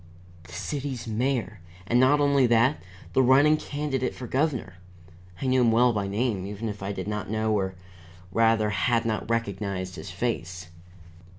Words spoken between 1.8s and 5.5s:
and not only that, the running candidate for governor. I